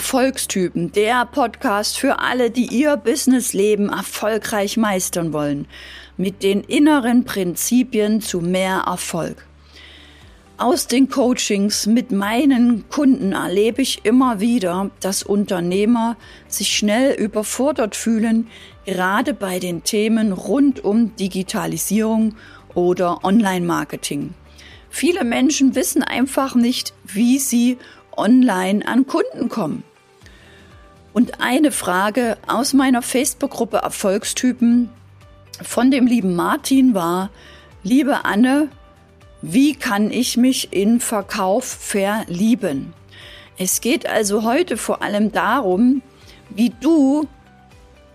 [0.00, 5.68] Erfolgstypen, der Podcast für alle, die ihr Businessleben erfolgreich meistern wollen,
[6.16, 9.46] mit den inneren Prinzipien zu mehr Erfolg.
[10.56, 16.16] Aus den Coachings mit meinen Kunden erlebe ich immer wieder, dass Unternehmer
[16.48, 18.46] sich schnell überfordert fühlen,
[18.86, 22.36] gerade bei den Themen rund um Digitalisierung
[22.72, 24.32] oder Online-Marketing.
[24.88, 27.76] Viele Menschen wissen einfach nicht, wie sie
[28.16, 29.84] online an Kunden kommen.
[31.12, 34.90] Und eine Frage aus meiner Facebook-Gruppe Erfolgstypen
[35.62, 37.30] von dem lieben Martin war,
[37.82, 38.68] liebe Anne,
[39.42, 42.92] wie kann ich mich in Verkauf verlieben?
[43.58, 46.02] Es geht also heute vor allem darum,
[46.50, 47.26] wie du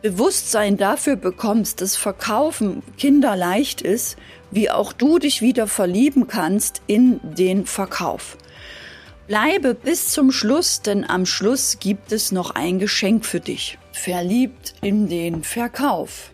[0.01, 4.17] Bewusstsein dafür bekommst, dass Verkaufen kinderleicht ist,
[4.51, 8.37] wie auch du dich wieder verlieben kannst in den Verkauf.
[9.27, 13.79] Bleibe bis zum Schluss, denn am Schluss gibt es noch ein Geschenk für dich.
[13.91, 16.31] Verliebt in den Verkauf.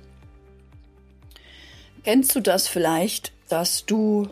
[2.03, 4.27] Kennst du das vielleicht, dass du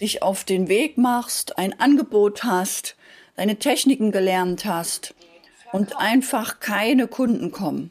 [0.00, 2.96] dich auf den Weg machst, ein Angebot hast,
[3.36, 5.14] deine Techniken gelernt hast
[5.70, 7.90] und einfach keine Kunden kommen?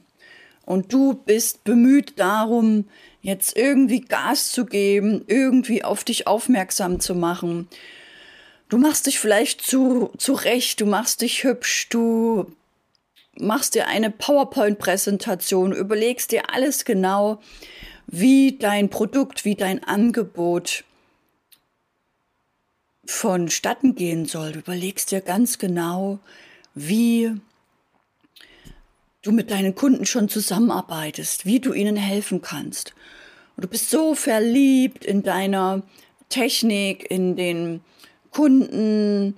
[0.66, 2.86] Und du bist bemüht darum,
[3.22, 7.68] jetzt irgendwie Gas zu geben, irgendwie auf dich aufmerksam zu machen
[8.68, 12.52] Du machst dich vielleicht zu, zurecht, du machst dich hübsch, du
[13.38, 17.42] machst dir eine PowerPoint-Präsentation, überlegst dir alles genau,
[18.08, 20.84] wie dein Produkt, wie dein Angebot
[23.06, 24.54] vonstatten gehen soll.
[24.54, 26.20] Du überlegst dir ganz genau,
[26.74, 27.36] wie
[29.22, 32.94] du mit deinen Kunden schon zusammenarbeitest, wie du ihnen helfen kannst.
[33.56, 35.84] Und du bist so verliebt in deiner
[36.30, 37.82] Technik, in den
[38.36, 39.38] Kunden,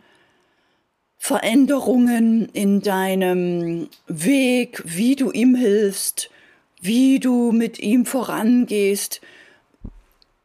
[1.19, 6.31] Veränderungen in deinem Weg, wie du ihm hilfst,
[6.81, 9.21] wie du mit ihm vorangehst,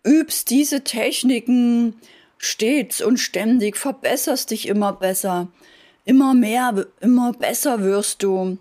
[0.04, 1.94] übst diese Techniken
[2.36, 5.48] stets und ständig, verbesserst dich immer besser,
[6.04, 8.58] immer mehr, immer besser wirst du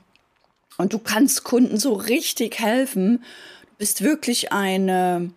[0.78, 3.18] und du kannst Kunden so richtig helfen.
[3.18, 5.32] Du bist wirklich eine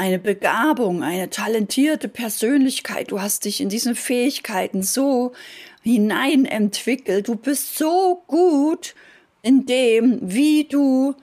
[0.00, 3.10] eine Begabung, eine talentierte Persönlichkeit.
[3.10, 5.32] Du hast dich in diesen Fähigkeiten so
[5.82, 7.28] hinein entwickelt.
[7.28, 8.94] Du bist so gut
[9.42, 11.14] in dem, wie du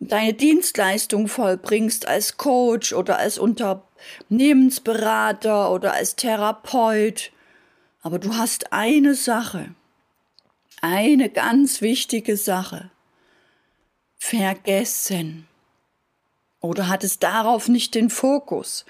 [0.00, 7.30] deine Dienstleistung vollbringst als Coach oder als Unternehmensberater oder als Therapeut.
[8.02, 9.68] Aber du hast eine Sache,
[10.80, 12.90] eine ganz wichtige Sache
[14.18, 15.46] vergessen
[16.66, 18.84] oder hat es darauf nicht den Fokus?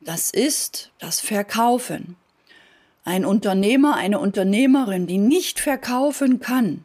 [0.00, 2.16] Das ist das Verkaufen.
[3.04, 6.84] Ein Unternehmer, eine Unternehmerin, die nicht verkaufen kann,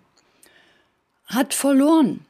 [1.25, 2.25] hat verloren.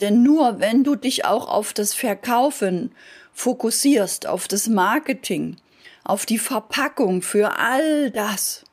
[0.00, 2.92] Denn nur wenn du dich auch auf das Verkaufen
[3.32, 5.56] fokussierst, auf das Marketing,
[6.04, 8.64] auf die Verpackung für all das,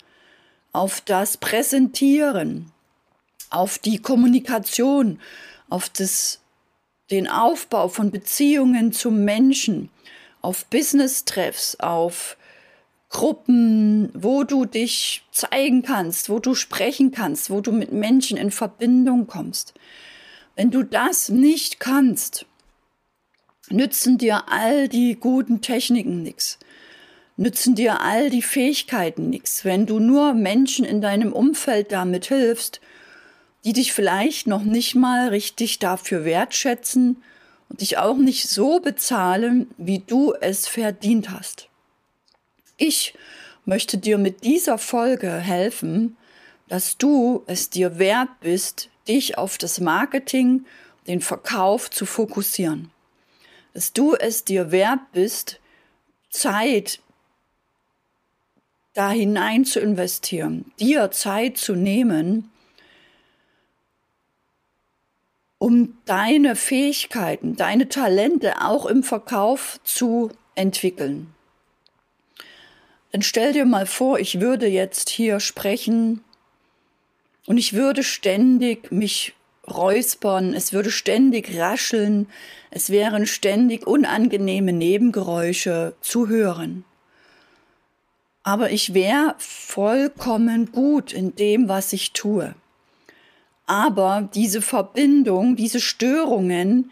[0.72, 2.72] auf das Präsentieren,
[3.50, 5.19] auf die Kommunikation,
[5.69, 6.39] auf das
[7.12, 9.90] den Aufbau von Beziehungen zu Menschen,
[10.41, 12.38] auf Business-Treffs, auf
[13.09, 18.51] Gruppen, wo du dich zeigen kannst, wo du sprechen kannst, wo du mit Menschen in
[18.51, 19.73] Verbindung kommst.
[20.56, 22.45] Wenn du das nicht kannst,
[23.69, 26.59] nützen dir all die guten Techniken nichts,
[27.38, 32.81] nützen dir all die Fähigkeiten nichts, wenn du nur Menschen in deinem Umfeld damit hilfst,
[33.66, 37.22] die dich vielleicht noch nicht mal richtig dafür wertschätzen
[37.69, 41.68] und dich auch nicht so bezahlen, wie du es verdient hast.
[42.78, 43.13] Ich
[43.66, 46.16] möchte dir mit dieser Folge helfen,
[46.68, 50.66] dass du es dir wert bist, dich auf das Marketing,
[51.07, 52.91] den Verkauf zu fokussieren.
[53.74, 55.59] Dass du es dir wert bist,
[56.29, 57.00] Zeit
[58.94, 62.50] da hinein zu investieren, dir Zeit zu nehmen,
[65.59, 71.33] um deine Fähigkeiten, deine Talente auch im Verkauf zu entwickeln.
[73.12, 76.24] Dann stell dir mal vor, ich würde jetzt hier sprechen
[77.48, 79.33] und ich würde ständig mich
[79.68, 82.27] räuspern, es würde ständig rascheln,
[82.69, 86.86] es wären ständig unangenehme Nebengeräusche zu hören.
[88.44, 92.56] Aber ich wäre vollkommen gut in dem, was ich tue.
[93.68, 96.90] Aber diese Verbindung, diese Störungen,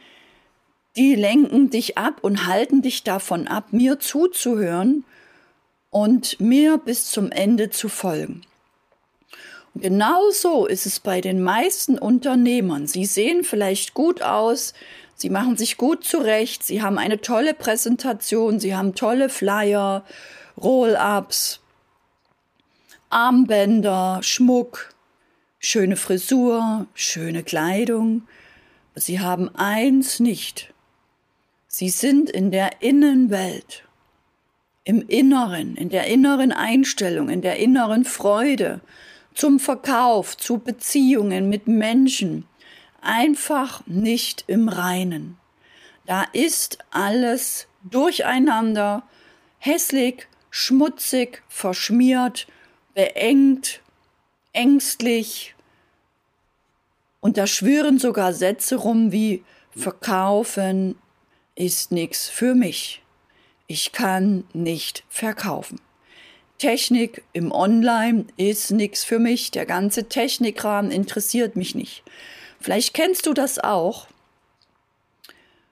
[0.96, 5.06] die lenken dich ab und halten dich davon ab, mir zuzuhören
[5.90, 8.42] und mir bis zum Ende zu folgen.
[9.76, 12.88] Genauso ist es bei den meisten Unternehmern.
[12.88, 14.74] Sie sehen vielleicht gut aus,
[15.16, 20.06] sie machen sich gut zurecht, sie haben eine tolle Präsentation, sie haben tolle Flyer,
[20.62, 21.60] Roll-ups,
[23.10, 24.95] Armbänder, Schmuck,
[25.60, 28.24] schöne Frisur, schöne Kleidung.
[28.96, 30.74] Sie haben eins nicht.
[31.68, 33.84] Sie sind in der Innenwelt,
[34.84, 38.80] im Inneren, in der inneren Einstellung, in der inneren Freude,
[39.34, 42.46] zum Verkauf, zu Beziehungen mit Menschen,
[43.02, 45.38] einfach nicht im Reinen.
[46.06, 49.04] Da ist alles durcheinander,
[49.58, 52.48] hässlich, schmutzig, verschmiert,
[52.94, 53.82] beengt,
[54.56, 55.56] ängstlich.
[57.20, 60.96] Und da schwören sogar Sätze rum wie verkaufen
[61.56, 63.02] ist nichts für mich.
[63.68, 65.82] Ich kann nicht verkaufen.
[66.58, 69.52] Technik im Online ist nichts für mich.
[69.52, 72.04] Der ganze Technikrahmen interessiert mich nicht.
[72.60, 74.08] Vielleicht kennst du das auch.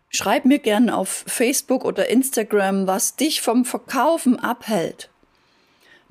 [0.09, 5.09] Schreib mir gern auf Facebook oder Instagram, was dich vom Verkaufen abhält.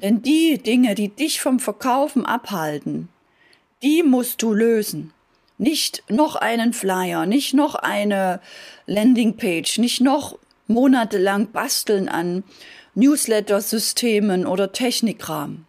[0.03, 3.09] Denn die Dinge, die dich vom Verkaufen abhalten,
[3.83, 5.13] die musst du lösen.
[5.59, 8.41] Nicht noch einen Flyer, nicht noch eine
[8.87, 12.43] Landingpage, nicht noch monatelang basteln an
[12.95, 15.67] Newsletter-Systemen oder Technikrahmen.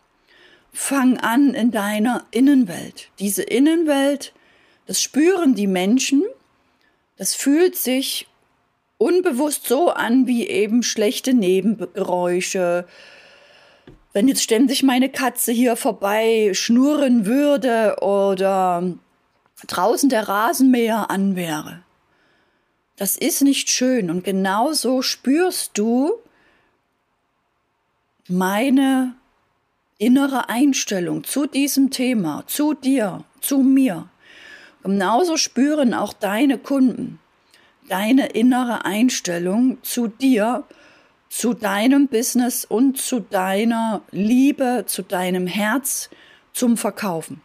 [0.71, 3.09] Fang an in deiner Innenwelt.
[3.19, 4.33] Diese Innenwelt,
[4.87, 6.23] das spüren die Menschen,
[7.17, 8.27] das fühlt sich
[8.97, 12.87] unbewusst so an wie eben schlechte Nebengeräusche.
[14.13, 18.93] Wenn jetzt ständig meine Katze hier vorbei schnurren würde oder
[19.67, 21.81] draußen der Rasenmäher an wäre.
[22.95, 26.13] Das ist nicht schön und genauso spürst du,
[28.29, 29.15] meine
[29.97, 34.07] innere Einstellung zu diesem Thema, zu dir, zu mir.
[34.83, 37.19] Genauso spüren auch deine Kunden
[37.89, 40.63] deine innere Einstellung zu dir,
[41.35, 46.11] zu deinem Business und zu deiner Liebe, zu deinem Herz
[46.53, 47.41] zum Verkaufen.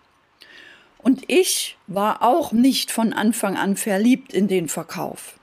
[0.98, 5.38] Und ich war auch nicht von Anfang an verliebt in den Verkauf.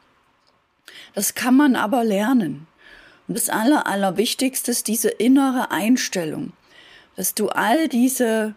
[1.15, 2.67] Das kann man aber lernen.
[3.27, 6.53] Und das Aller, Allerwichtigste ist diese innere Einstellung,
[7.15, 8.53] dass du all diese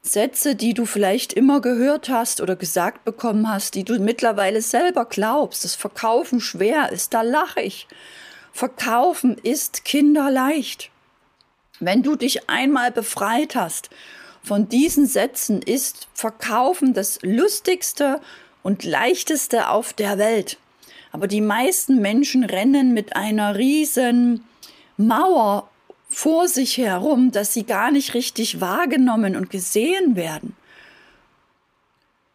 [0.00, 5.04] Sätze, die du vielleicht immer gehört hast oder gesagt bekommen hast, die du mittlerweile selber
[5.04, 7.86] glaubst, dass Verkaufen schwer ist, da lache ich.
[8.56, 10.90] Verkaufen ist kinderleicht.
[11.78, 13.90] Wenn du dich einmal befreit hast
[14.42, 18.18] von diesen Sätzen, ist Verkaufen das lustigste
[18.62, 20.56] und leichteste auf der Welt.
[21.12, 24.42] Aber die meisten Menschen rennen mit einer riesen
[24.96, 25.68] Mauer
[26.08, 30.56] vor sich herum, dass sie gar nicht richtig wahrgenommen und gesehen werden.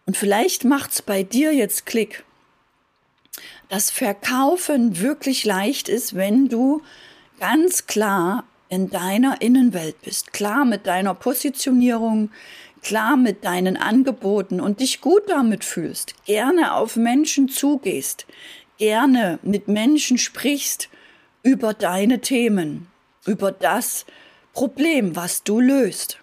[0.06, 2.24] Und vielleicht macht's bei dir jetzt Klick.
[3.72, 6.82] Dass Verkaufen wirklich leicht ist, wenn du
[7.40, 12.32] ganz klar in deiner Innenwelt bist, klar mit deiner Positionierung,
[12.82, 18.26] klar mit deinen Angeboten und dich gut damit fühlst, gerne auf Menschen zugehst,
[18.78, 20.90] gerne mit Menschen sprichst
[21.42, 22.88] über deine Themen,
[23.26, 24.06] über das
[24.52, 26.20] Problem, was du löst.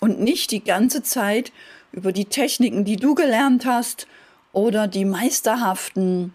[0.00, 1.52] Und nicht die ganze Zeit
[1.92, 4.06] über die Techniken, die du gelernt hast
[4.54, 6.32] oder die meisterhaften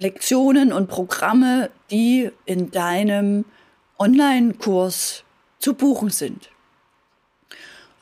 [0.00, 3.44] Lektionen und Programme, die in deinem
[3.98, 5.24] Online-Kurs
[5.58, 6.48] zu buchen sind.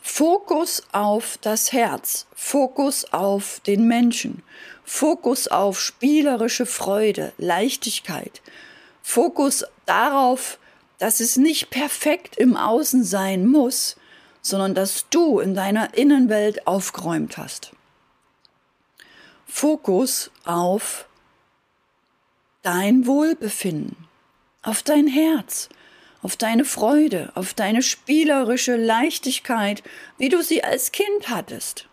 [0.01, 4.45] Fokus auf das Herz, Fokus auf den Menschen,
[4.85, 8.43] Fokus auf spielerische Freude, Leichtigkeit,
[9.03, 10.61] Fokus darauf,
[10.99, 13.97] dass es nicht perfekt im Außen sein muss,
[14.41, 17.73] sondern dass du in deiner Innenwelt aufgeräumt hast.
[19.47, 21.08] Fokus auf
[22.63, 23.97] dein Wohlbefinden,
[24.63, 25.69] auf dein Herz,
[26.23, 29.83] auf deine Freude, auf deine spielerische Leichtigkeit,
[30.19, 31.87] wie du sie als Kind hattest.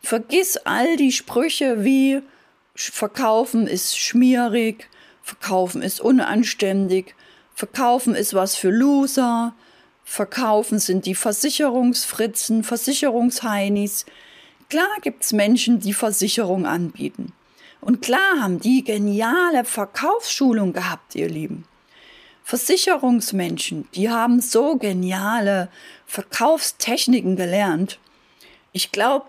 [0.00, 2.22] Vergiss all die Sprüche wie
[2.74, 4.88] Verkaufen ist schmierig,
[5.22, 7.14] Verkaufen ist unanständig,
[7.54, 9.54] Verkaufen ist was für Loser,
[10.04, 14.04] Verkaufen sind die Versicherungsfritzen, Versicherungsheinis.
[14.68, 17.32] Klar gibt's Menschen, die Versicherung anbieten.
[17.82, 21.64] Und klar haben die geniale Verkaufsschulung gehabt, ihr Lieben.
[22.44, 25.68] Versicherungsmenschen, die haben so geniale
[26.06, 27.98] Verkaufstechniken gelernt.
[28.70, 29.26] Ich glaube,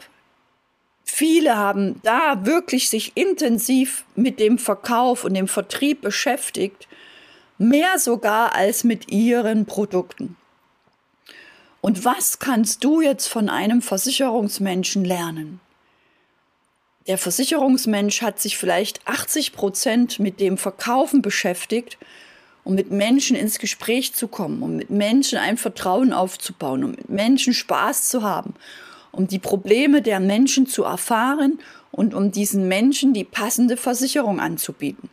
[1.04, 6.88] viele haben da wirklich sich intensiv mit dem Verkauf und dem Vertrieb beschäftigt,
[7.58, 10.36] mehr sogar als mit ihren Produkten.
[11.82, 15.60] Und was kannst du jetzt von einem Versicherungsmenschen lernen?
[17.08, 21.98] Der Versicherungsmensch hat sich vielleicht 80 Prozent mit dem Verkaufen beschäftigt,
[22.64, 27.10] um mit Menschen ins Gespräch zu kommen, um mit Menschen ein Vertrauen aufzubauen, um mit
[27.10, 28.54] Menschen Spaß zu haben,
[29.12, 31.60] um die Probleme der Menschen zu erfahren
[31.92, 35.10] und um diesen Menschen die passende Versicherung anzubieten.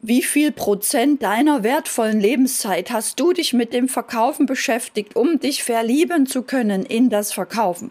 [0.00, 5.64] Wie viel Prozent deiner wertvollen Lebenszeit hast du dich mit dem Verkaufen beschäftigt, um dich
[5.64, 7.90] verlieben zu können in das Verkaufen?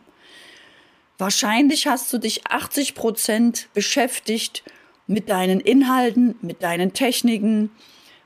[1.18, 4.64] Wahrscheinlich hast du dich 80 Prozent beschäftigt
[5.08, 7.72] mit deinen Inhalten, mit deinen Techniken,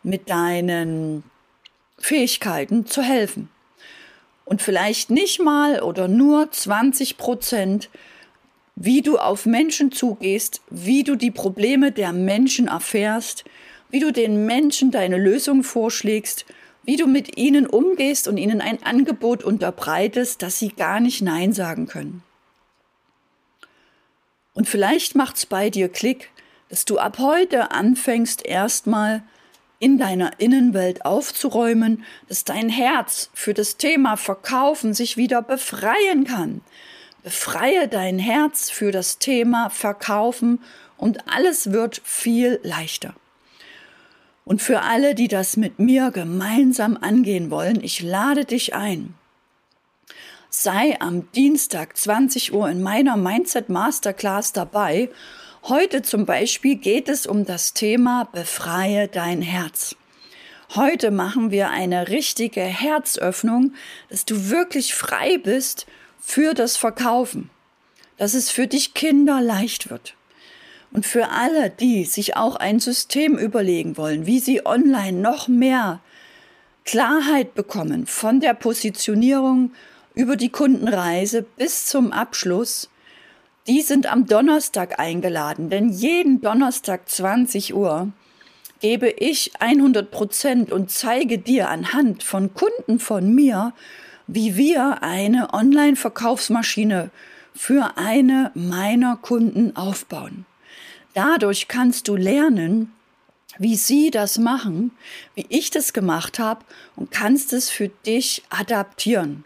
[0.02, 1.24] mit deinen
[2.00, 3.50] Fähigkeiten zu helfen.
[4.46, 7.90] Und vielleicht nicht mal oder nur 20 Prozent,
[8.76, 13.44] wie du auf Menschen zugehst, wie du die Probleme der Menschen erfährst,
[13.92, 16.46] wie du den Menschen deine Lösung vorschlägst,
[16.84, 21.54] wie du mit ihnen umgehst und ihnen ein Angebot unterbreitest, dass sie gar nicht Nein
[21.54, 22.24] sagen können.
[24.60, 26.32] Und vielleicht macht's bei dir Klick,
[26.68, 29.24] dass du ab heute anfängst erstmal
[29.80, 36.60] in deiner Innenwelt aufzuräumen, dass dein Herz für das Thema Verkaufen sich wieder befreien kann.
[37.24, 40.60] Befreie dein Herz für das Thema Verkaufen
[40.98, 43.14] und alles wird viel leichter.
[44.44, 49.14] Und für alle, die das mit mir gemeinsam angehen wollen, ich lade dich ein.
[50.52, 55.12] Sei am Dienstag 20 Uhr in meiner Mindset Masterclass dabei.
[55.66, 59.96] Heute zum Beispiel geht es um das Thema Befreie dein Herz.
[60.74, 63.74] Heute machen wir eine richtige Herzöffnung,
[64.10, 65.86] dass du wirklich frei bist
[66.20, 67.52] für das Verkaufen,
[68.18, 70.16] dass es für dich kinderleicht wird.
[70.92, 76.00] Und für alle, die sich auch ein System überlegen wollen, wie sie online noch mehr
[76.86, 79.74] Klarheit bekommen von der Positionierung
[80.20, 82.90] über die Kundenreise bis zum Abschluss,
[83.68, 88.12] die sind am Donnerstag eingeladen, denn jeden Donnerstag 20 Uhr
[88.82, 93.72] gebe ich 100 Prozent und zeige dir anhand von Kunden von mir,
[94.28, 97.12] wie wir eine Online-Verkaufsmaschine
[97.56, 100.46] für eine meiner Kunden aufbauen.
[101.14, 102.92] Dadurch kannst du lernen,
[103.58, 104.92] wie sie das machen,
[105.36, 106.66] wie ich das gemacht habe
[106.98, 109.46] und kannst es für dich adaptieren.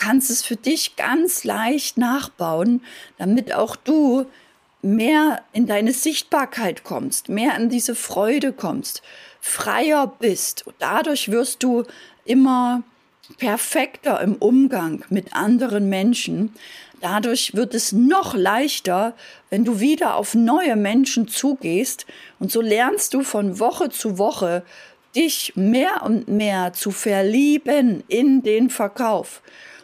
[0.00, 2.82] Kannst es für dich ganz leicht nachbauen,
[3.18, 4.26] damit auch du
[4.82, 9.02] mehr in deine Sichtbarkeit kommst, mehr in diese Freude kommst,
[9.40, 10.66] freier bist.
[10.66, 11.84] Und dadurch wirst du
[12.24, 12.82] immer
[13.36, 16.54] perfekter im Umgang mit anderen Menschen,
[17.00, 19.14] Dadurch wird es noch leichter,
[19.48, 22.04] wenn du wieder auf neue Menschen zugehst
[22.38, 24.62] und so lernst du von Woche zu Woche
[25.16, 29.40] dich mehr und mehr zu verlieben in den Verkauf.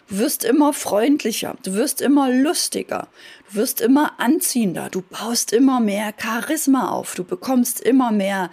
[0.08, 3.08] Du wirst immer freundlicher, du wirst immer lustiger,
[3.48, 8.50] du wirst immer anziehender, du baust immer mehr Charisma auf, du bekommst immer mehr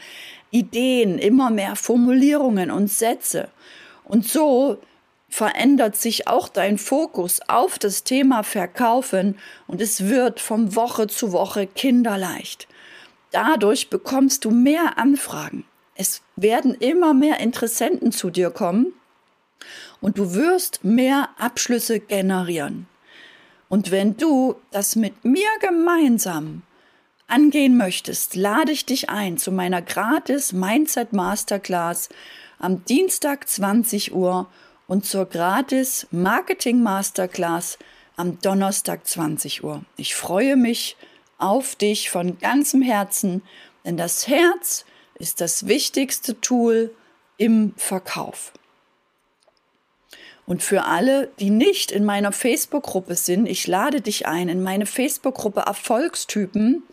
[0.49, 3.49] Ideen, immer mehr Formulierungen und Sätze.
[4.03, 4.79] Und so
[5.29, 11.31] verändert sich auch dein Fokus auf das Thema Verkaufen und es wird von Woche zu
[11.31, 12.67] Woche kinderleicht.
[13.29, 15.65] Dadurch bekommst du mehr Anfragen.
[15.93, 18.93] Es werden immer mehr Interessenten zu dir kommen
[20.03, 22.87] und du wirst mehr Abschlüsse generieren.
[23.69, 26.61] Und wenn du das mit mir gemeinsam
[27.27, 32.09] angehen möchtest, lade ich dich ein zu meiner gratis Mindset Masterclass
[32.59, 34.47] am Dienstag 20 Uhr
[34.87, 37.79] und zur gratis Marketing Masterclass
[38.17, 39.85] am Donnerstag 20 Uhr.
[39.95, 40.97] Ich freue mich
[41.37, 43.41] auf dich von ganzem Herzen,
[43.85, 44.83] denn das Herz
[45.15, 46.93] ist das wichtigste Tool
[47.37, 48.51] im Verkauf.
[50.45, 54.85] Und für alle, die nicht in meiner Facebook-Gruppe sind, ich lade dich ein in meine
[54.85, 56.83] Facebook-Gruppe Erfolgstypen,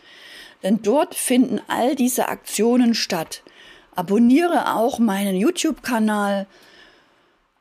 [0.63, 3.43] denn dort finden all diese Aktionen statt.
[3.95, 6.47] Abonniere auch meinen YouTube-Kanal,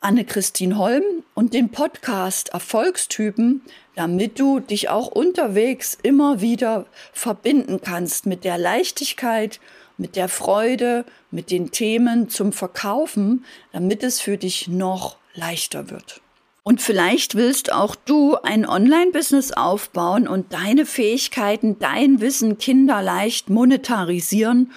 [0.02, 1.04] Anne-Christine Holm
[1.34, 3.62] und den Podcast Erfolgstypen,
[3.96, 9.60] damit du dich auch unterwegs immer wieder verbinden kannst mit der Leichtigkeit,
[9.98, 13.44] mit der Freude, mit den Themen zum Verkaufen,
[13.74, 16.22] damit es für dich noch leichter wird.
[16.64, 24.72] Und vielleicht willst auch du ein Online-Business aufbauen und deine Fähigkeiten, dein Wissen kinderleicht monetarisieren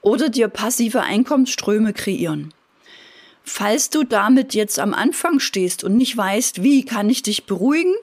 [0.00, 2.54] oder dir passive Einkommensströme kreieren.
[3.42, 7.94] Falls du damit jetzt am Anfang stehst und nicht weißt, wie kann ich dich beruhigen,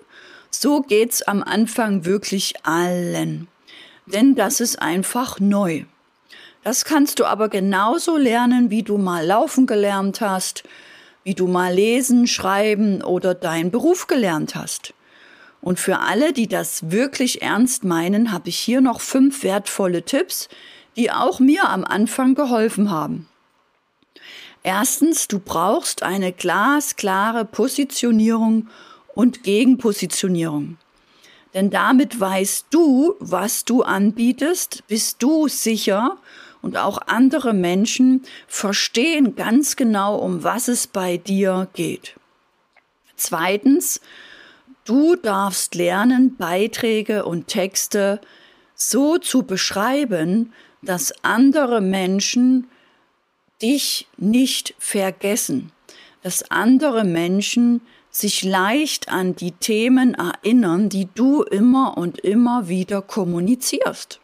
[0.51, 3.48] so geht's am Anfang wirklich allen.
[4.05, 5.86] Denn das ist einfach neu.
[6.63, 10.63] Das kannst du aber genauso lernen, wie du mal laufen gelernt hast,
[11.24, 14.94] wie du mal lesen, schreiben oder deinen Beruf gelernt hast.
[15.62, 20.50] Und für alle, die das wirklich ernst meinen, habe ich hier noch fünf wertvolle Tipps,
[20.96, 23.28] die auch mir am Anfang geholfen haben.
[24.63, 28.68] Erstens, du brauchst eine glasklare Positionierung
[29.16, 30.78] und Gegenpositionierung.
[31.54, 36.18] Denn damit weißt du, was du anbietest, bist du sicher
[36.62, 42.15] und auch andere Menschen verstehen ganz genau, um was es bei dir geht.
[43.15, 44.01] Zweitens,
[44.86, 48.22] du darfst lernen, Beiträge und Texte
[48.75, 52.68] so zu beschreiben, dass andere Menschen
[53.62, 55.72] dich nicht vergessen,
[56.24, 63.01] dass andere Menschen sich leicht an die Themen erinnern, die du immer und immer wieder
[63.01, 64.21] kommunizierst.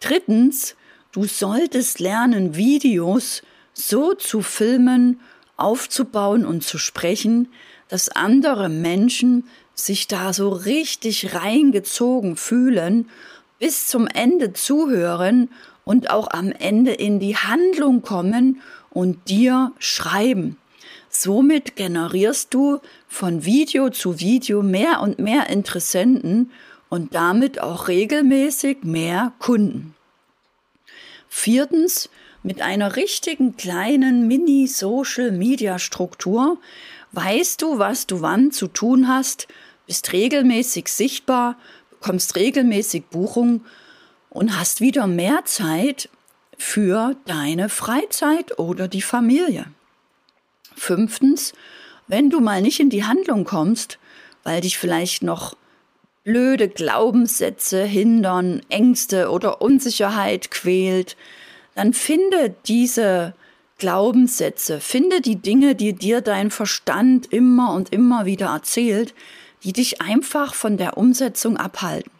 [0.00, 0.76] Drittens,
[1.12, 3.42] du solltest lernen, Videos
[3.74, 5.20] so zu filmen,
[5.56, 7.48] aufzubauen und zu sprechen,
[7.88, 13.08] dass andere Menschen sich da so richtig reingezogen fühlen,
[13.58, 15.50] bis zum Ende zuhören
[15.84, 20.56] und auch am Ende in die Handlung kommen und dir schreiben.
[21.10, 22.78] Somit generierst du
[23.08, 26.50] von Video zu Video mehr und mehr Interessenten
[26.90, 29.94] und damit auch regelmäßig mehr Kunden.
[31.28, 32.10] Viertens,
[32.42, 36.58] mit einer richtigen kleinen Mini-Social-Media-Struktur
[37.12, 39.48] weißt du, was du wann zu tun hast,
[39.86, 41.56] bist regelmäßig sichtbar,
[41.90, 43.64] bekommst regelmäßig Buchung
[44.28, 46.08] und hast wieder mehr Zeit
[46.56, 49.66] für deine Freizeit oder die Familie.
[50.74, 51.52] Fünftens,
[52.06, 53.98] wenn du mal nicht in die Handlung kommst,
[54.42, 55.54] weil dich vielleicht noch
[56.24, 61.16] blöde Glaubenssätze hindern, Ängste oder Unsicherheit quält,
[61.74, 63.34] dann finde diese
[63.78, 69.14] Glaubenssätze, finde die Dinge, die dir dein Verstand immer und immer wieder erzählt,
[69.64, 72.10] die dich einfach von der Umsetzung abhalten.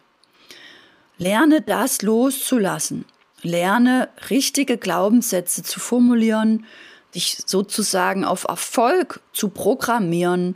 [1.17, 3.05] Lerne das loszulassen.
[3.43, 6.65] Lerne richtige Glaubenssätze zu formulieren,
[7.13, 10.55] dich sozusagen auf Erfolg zu programmieren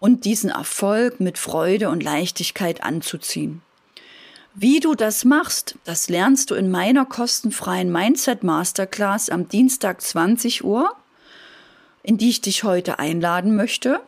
[0.00, 3.62] und diesen Erfolg mit Freude und Leichtigkeit anzuziehen.
[4.54, 10.64] Wie du das machst, das lernst du in meiner kostenfreien Mindset Masterclass am Dienstag 20
[10.64, 10.92] Uhr,
[12.02, 14.00] in die ich dich heute einladen möchte.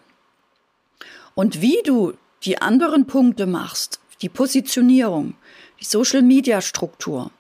[1.35, 5.35] Und wie du die anderen Punkte machst, die Positionierung,
[5.81, 7.31] die Social-Media-Struktur,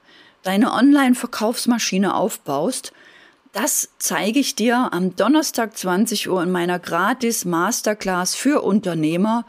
[0.42, 2.92] deine Online-Verkaufsmaschine aufbaust,
[3.52, 9.44] das zeige ich dir am Donnerstag 20 Uhr in meiner gratis Masterclass für Unternehmer,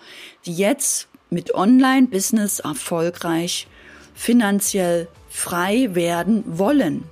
[0.45, 3.67] die jetzt mit Online-Business erfolgreich
[4.13, 7.05] finanziell frei werden wollen.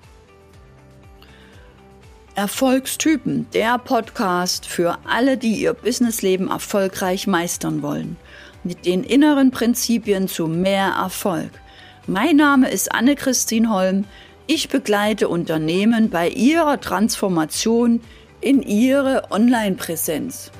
[2.36, 8.18] Erfolgstypen, der Podcast für alle, die ihr Businessleben erfolgreich meistern wollen,
[8.64, 11.52] mit den inneren Prinzipien zu mehr Erfolg.
[12.08, 14.06] Mein Name ist Anne-Christine Holm.
[14.54, 18.02] Ich begleite Unternehmen bei ihrer Transformation
[18.42, 20.52] in ihre Online-Präsenz.